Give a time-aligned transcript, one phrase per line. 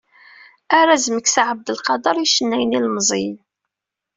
[0.77, 3.37] Arraz "Meksa Ɛabdelqader" i yicennayen ilmeẓyen.